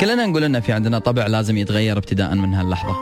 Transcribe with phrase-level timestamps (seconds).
[0.00, 2.96] كلنا نقول إن في عندنا طبع لازم يتغير ابتداء من هاللحظة.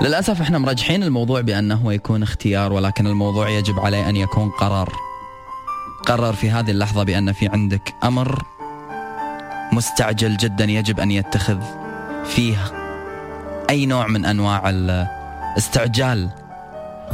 [0.00, 4.92] للأسف إحنا مرجحين الموضوع بأنه يكون اختيار ولكن الموضوع يجب عليه أن يكون قرار.
[6.06, 8.42] قرر في هذه اللحظة بأن في عندك أمر
[9.72, 11.58] مستعجل جدا يجب أن يتخذ
[12.24, 12.56] فيه
[13.70, 16.30] أي نوع من أنواع الاستعجال.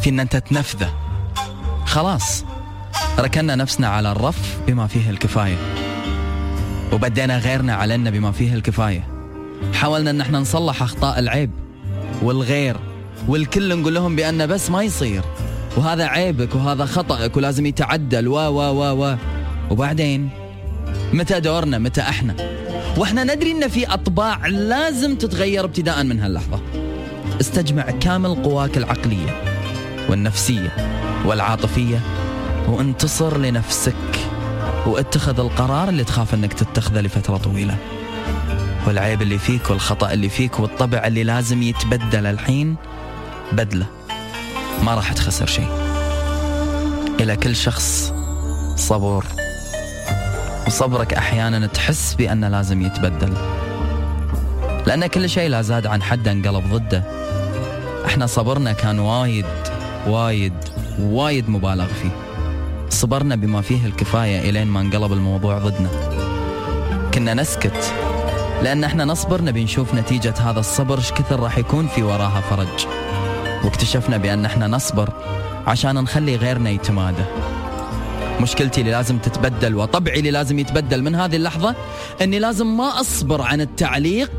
[0.01, 0.95] في أن أنت تنفذه.
[1.87, 2.45] خلاص.
[3.19, 5.78] ركنا نفسنا على الرف بما فيه الكفاية.
[6.93, 9.09] وبدينا غيرنا علينا بما فيه الكفاية.
[9.75, 11.51] حاولنا إن إحنا نصلح أخطاء العيب
[12.23, 12.77] والغير
[13.29, 15.23] والكل نقول لهم بأن بس ما يصير.
[15.77, 19.17] وهذا عيبك وهذا خطأك ولازم يتعدل و و و و.
[19.71, 20.29] وبعدين
[21.13, 22.35] متى دورنا؟ متى إحنا؟
[22.97, 26.61] وإحنا ندري إن في أطباع لازم تتغير ابتداء من هاللحظة.
[27.41, 29.43] استجمع كامل قواك العقلية
[30.09, 30.77] والنفسية
[31.27, 32.01] والعاطفية
[32.69, 33.95] وانتصر لنفسك.
[34.87, 37.77] واتخذ القرار اللي تخاف انك تتخذه لفترة طويلة.
[38.87, 42.77] والعيب اللي فيك والخطأ اللي فيك والطبع اللي لازم يتبدل الحين
[43.53, 43.87] بدلة.
[44.83, 45.69] ما راح تخسر شيء.
[47.21, 48.15] إلى كل شخص
[48.77, 49.25] صبور.
[50.67, 53.33] وصبرك أحيانا تحس بأنه لازم يتبدل.
[54.87, 57.03] لأن كل شيء لا زاد عن حده انقلب ضده.
[58.07, 59.47] إحنا صبرنا كان وايد
[60.07, 60.55] وايد
[61.01, 62.28] وايد مبالغ فيه.
[62.91, 65.89] صبرنا بما فيه الكفاية إلين ما انقلب الموضوع ضدنا.
[67.15, 67.95] كنا نسكت
[68.63, 72.87] لأن إحنا نصبر نبي نشوف نتيجة هذا الصبر إيش كثر راح يكون في وراها فرج.
[73.65, 75.13] واكتشفنا بأن إحنا نصبر
[75.67, 77.25] عشان نخلي غيرنا يتمادى.
[78.41, 81.75] مشكلتي اللي لازم تتبدل وطبعي اللي لازم يتبدل من هذه اللحظة
[82.23, 84.31] أني لازم ما أصبر عن التعليق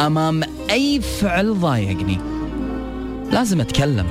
[0.00, 2.18] أمام أي فعل ضايقني.
[3.30, 4.06] لازم أتكلم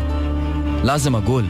[0.83, 1.45] لازم أقول.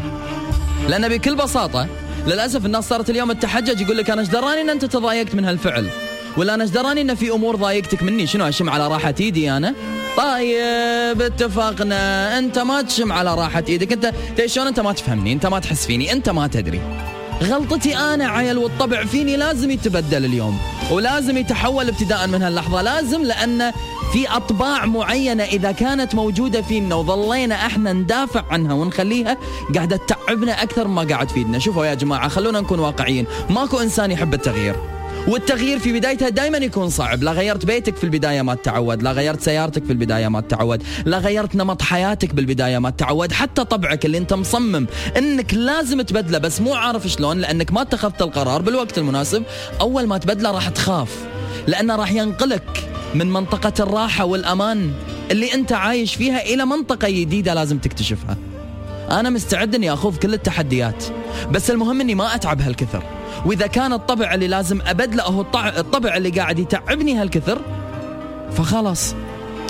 [0.90, 1.88] لأن بكل بساطة
[2.28, 5.90] للأسف الناس صارت اليوم التحجج يقول لك أنا إيش دراني أن أنت تضايقت من هالفعل؟
[6.38, 9.74] ولا أنا إيش دراني أن في أمور ضايقتك مني؟ شنو أشم على راحة إيدي أنا؟
[10.18, 12.38] طيب اتفقنا.
[12.38, 13.92] أنت ما تشم على راحة إيدك.
[13.92, 14.14] أنت
[14.46, 16.12] شلون أنت ما تفهمني؟ أنت ما تحس فيني.
[16.12, 16.82] أنت ما تدري.
[17.44, 20.60] غلطتي أنا عيل والطبع فيني لازم يتبدل اليوم.
[20.92, 22.82] ولازم يتحول ابتداء من هاللحظة.
[22.82, 23.72] لازم لأن
[24.14, 29.38] في أطباع معينة إذا كانت موجودة فينا وظلينا إحنا ندافع عنها ونخليها
[29.76, 31.60] قاعدة تتعبنا أكثر ما قاعد تفيدنا.
[31.60, 33.26] شوفوا يا جماعة خلونا نكون واقعيين.
[33.50, 34.76] ماكو إنسان يحب التغيير.
[35.28, 37.24] والتغيير في بدايتها دائما يكون صعب.
[37.24, 41.18] لا غيرت بيتك في البداية ما تتعود لا غيرت سيارتك في البداية ما تتعود لا
[41.18, 46.62] غيرت نمط حياتك بالبداية ما تتعود حتى طبعك اللي انت مصمم انك لازم تبدله بس
[46.62, 49.44] مو عارف شلون لأنك ما اتخذت القرار بالوقت المناسب.
[49.82, 51.18] أول ما تبدله راح تخاف
[51.68, 52.91] لأنه راح ينقلك.
[53.16, 54.94] من منطقة الراحة والأمان
[55.32, 58.38] اللي أنت عايش فيها إلى منطقة جديدة لازم تكتشفها.
[59.10, 61.04] أنا مستعد أني أخوض كل التحديات
[61.52, 63.04] بس المهم أني ما أتعب هالكثر.
[63.46, 65.42] وإذا كان الطبع اللي لازم أبدله هو
[65.78, 67.62] الطبع اللي قاعد يتعبني هالكثر
[68.52, 69.16] فخلاص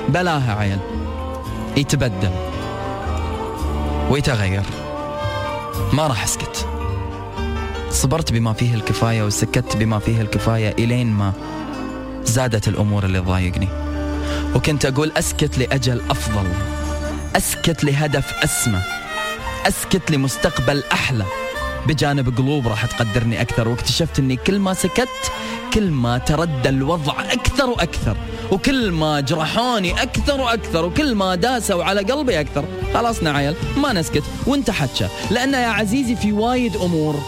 [0.10, 0.78] بلاها عيل.
[1.78, 2.32] يتبدل.
[4.10, 4.64] ويتغير.
[5.94, 6.68] ما راح أسكت.
[7.90, 11.34] صبرت بما فيه الكفاية وسكت بما فيه الكفاية إلين ما
[12.24, 13.68] زادت الأمور اللي تضايقني
[14.56, 16.48] وكنت أقول أسكت لأجل أفضل.
[17.36, 18.80] أسكت لهدف أسمى.
[19.68, 21.26] أسكت لمستقبل أحلى.
[21.88, 23.68] بجانب قلوب راح تقدرني أكثر.
[23.68, 25.10] واكتشفت أني كل ما سكت
[25.74, 28.18] كل ما تردى الوضع أكثر وأكثر.
[28.52, 30.86] وكل ما جرحوني أكثر وأكثر.
[30.86, 32.66] وكل ما داسوا على قلبي أكثر.
[32.94, 34.24] خلاص عيل ما نسكت.
[34.48, 35.10] وانت حتشة.
[35.32, 37.20] لأن يا عزيزي في وايد أمور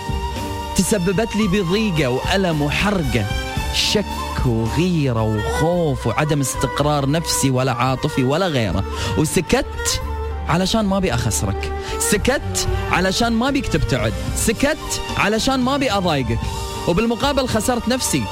[0.75, 3.42] تسببت لي بضيقة وألم وحرقة.
[3.73, 4.05] شك
[4.45, 8.83] وغيرة وخوف وعدم استقرار نفسي ولا عاطفي ولا غيره.
[9.17, 10.01] وسكت
[10.49, 11.73] علشان ما أبي أخسرك.
[11.99, 16.39] سكت علشان ما بيك تبتعد سكت علشان ما أبي أضايقك.
[16.87, 18.23] وبالمقابل خسرت نفسي.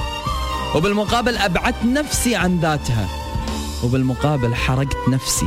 [0.76, 3.08] وبالمقابل أبعدت نفسي عن ذاتها.
[3.84, 5.46] وبالمقابل حرقت نفسي.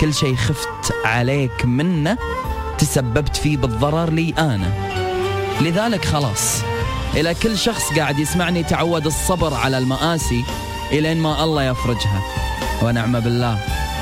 [0.00, 2.18] كل شيء خفت عليك منه
[2.78, 4.72] تسببت فيه بالضرر لي أنا.
[5.60, 6.71] لذلك خلاص.
[7.16, 10.44] إلى كل شخص قاعد يسمعني تعود الصبر على المآسي
[10.92, 12.22] إلين ما الله يفرجها.
[12.82, 13.58] ونعم بالله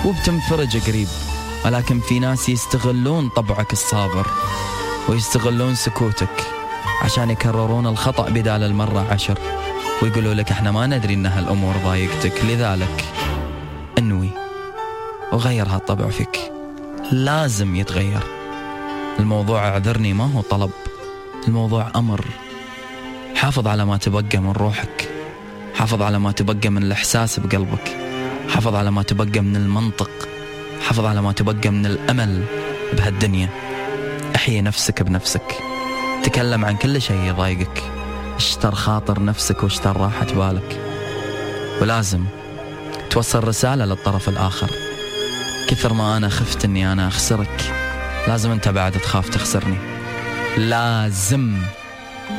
[0.06, 1.08] وبتنفرج قريب.
[1.64, 4.26] ولكن في ناس يستغلون طبعك الصابر
[5.08, 6.46] ويستغلون سكوتك
[7.02, 9.38] عشان يكررون الخطأ بدال المرة عشر.
[10.02, 13.04] ويقولوا لك إحنا ما ندري إن هالأمور ضايقتك لذلك
[13.98, 14.30] أنوي.
[15.32, 16.52] وغير هالطبع فيك.
[17.12, 18.22] لازم يتغير.
[19.18, 20.70] الموضوع أعذرني ما هو طلب.
[21.48, 22.24] الموضوع أمر.
[23.40, 25.08] حافظ على ما تبقى من روحك.
[25.74, 27.96] حافظ على ما تبقى من الإحساس بقلبك.
[28.48, 30.10] حافظ على ما تبقى من المنطق.
[30.82, 32.44] حافظ على ما تبقى من الأمل
[32.92, 33.48] بهالدنيا.
[34.36, 35.56] احيي نفسك بنفسك.
[36.22, 37.82] تكلم عن كل شيء يضايقك.
[38.36, 40.80] اشتر خاطر نفسك واشتر راحة بالك.
[41.80, 42.24] ولازم
[43.10, 44.70] توصل رسالة للطرف الآخر.
[45.68, 47.74] كثر ما أنا خفت أني أنا أخسرك
[48.28, 49.78] لازم أنت بعد تخاف تخسرني.
[50.58, 51.56] لازم.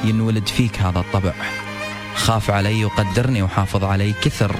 [0.03, 1.33] ينولد فيك هذا الطبع.
[2.15, 4.55] خاف علي وقدرني وحافظ علي كثر.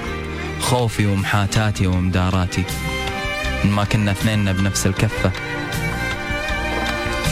[0.60, 2.64] خوفي ومحاتاتي ومداراتي.
[3.64, 5.30] إن ما كنا اثنيننا بنفس الكفة.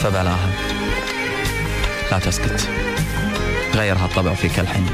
[0.03, 0.49] فبلاها.
[2.11, 2.69] لا تسكت.
[3.75, 4.85] غير هالطبع فيك الحين.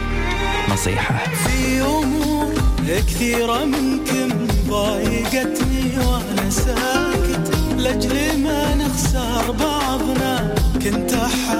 [0.69, 1.17] نصيحة.
[1.17, 2.53] في أمور
[2.87, 7.57] كثيرة منكم ضايقتني وأنا ساكت.
[7.77, 11.56] لأجل ما نخسر بعضنا كنت أحاول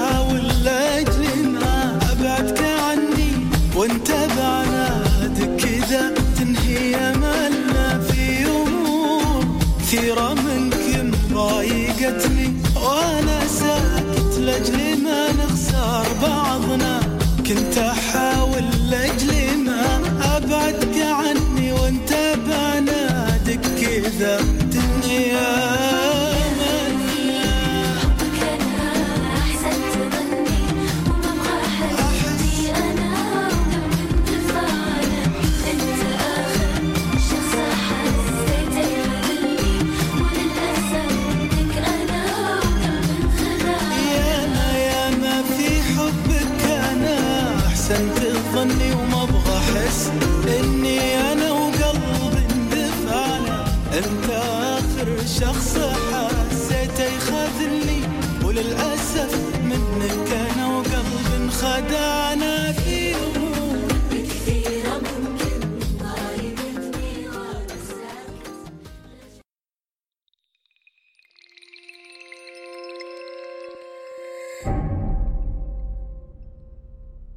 [14.58, 17.00] لأجل ما نخسر بعضنا
[17.46, 18.47] كنت أحاول